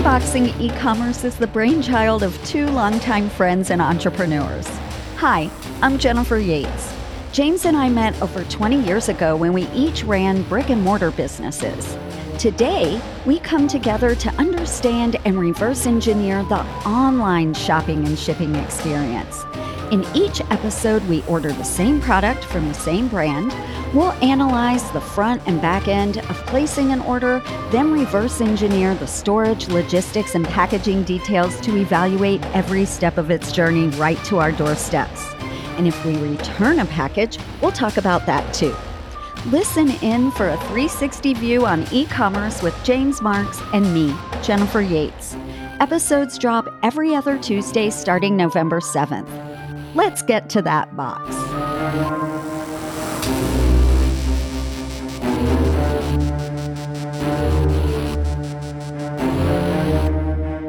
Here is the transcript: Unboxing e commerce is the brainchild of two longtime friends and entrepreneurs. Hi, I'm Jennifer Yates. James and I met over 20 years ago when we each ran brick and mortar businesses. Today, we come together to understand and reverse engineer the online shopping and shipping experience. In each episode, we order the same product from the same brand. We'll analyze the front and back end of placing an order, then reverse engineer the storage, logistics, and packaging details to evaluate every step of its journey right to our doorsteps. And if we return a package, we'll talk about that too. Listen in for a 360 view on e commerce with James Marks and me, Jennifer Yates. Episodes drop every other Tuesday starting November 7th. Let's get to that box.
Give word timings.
Unboxing 0.00 0.58
e 0.58 0.70
commerce 0.78 1.24
is 1.24 1.36
the 1.36 1.46
brainchild 1.46 2.22
of 2.22 2.42
two 2.46 2.64
longtime 2.68 3.28
friends 3.28 3.68
and 3.68 3.82
entrepreneurs. 3.82 4.66
Hi, 5.16 5.50
I'm 5.82 5.98
Jennifer 5.98 6.38
Yates. 6.38 6.94
James 7.32 7.66
and 7.66 7.76
I 7.76 7.90
met 7.90 8.18
over 8.22 8.42
20 8.44 8.80
years 8.80 9.10
ago 9.10 9.36
when 9.36 9.52
we 9.52 9.68
each 9.74 10.02
ran 10.04 10.42
brick 10.44 10.70
and 10.70 10.82
mortar 10.82 11.10
businesses. 11.10 11.98
Today, 12.38 12.98
we 13.26 13.40
come 13.40 13.68
together 13.68 14.14
to 14.14 14.30
understand 14.36 15.16
and 15.26 15.38
reverse 15.38 15.84
engineer 15.84 16.44
the 16.44 16.64
online 16.88 17.52
shopping 17.52 18.06
and 18.06 18.18
shipping 18.18 18.54
experience. 18.54 19.44
In 19.92 20.06
each 20.14 20.40
episode, 20.50 21.06
we 21.08 21.22
order 21.24 21.52
the 21.52 21.62
same 21.62 22.00
product 22.00 22.42
from 22.44 22.68
the 22.68 22.74
same 22.74 23.06
brand. 23.08 23.52
We'll 23.92 24.12
analyze 24.22 24.88
the 24.92 25.00
front 25.00 25.42
and 25.46 25.60
back 25.60 25.88
end 25.88 26.18
of 26.18 26.36
placing 26.46 26.92
an 26.92 27.00
order, 27.00 27.42
then 27.70 27.90
reverse 27.90 28.40
engineer 28.40 28.94
the 28.94 29.06
storage, 29.06 29.66
logistics, 29.66 30.36
and 30.36 30.46
packaging 30.46 31.02
details 31.02 31.60
to 31.62 31.76
evaluate 31.76 32.40
every 32.54 32.84
step 32.84 33.18
of 33.18 33.32
its 33.32 33.50
journey 33.50 33.88
right 33.96 34.22
to 34.26 34.38
our 34.38 34.52
doorsteps. 34.52 35.34
And 35.76 35.88
if 35.88 36.04
we 36.04 36.16
return 36.18 36.78
a 36.78 36.86
package, 36.86 37.38
we'll 37.60 37.72
talk 37.72 37.96
about 37.96 38.26
that 38.26 38.54
too. 38.54 38.76
Listen 39.46 39.90
in 40.02 40.30
for 40.32 40.50
a 40.50 40.56
360 40.56 41.34
view 41.34 41.66
on 41.66 41.84
e 41.90 42.06
commerce 42.06 42.62
with 42.62 42.76
James 42.84 43.20
Marks 43.20 43.60
and 43.72 43.92
me, 43.92 44.14
Jennifer 44.40 44.82
Yates. 44.82 45.34
Episodes 45.80 46.38
drop 46.38 46.68
every 46.84 47.16
other 47.16 47.38
Tuesday 47.38 47.90
starting 47.90 48.36
November 48.36 48.78
7th. 48.78 49.94
Let's 49.96 50.22
get 50.22 50.48
to 50.50 50.62
that 50.62 50.94
box. 50.94 52.29